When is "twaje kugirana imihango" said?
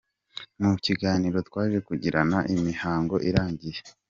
1.47-3.15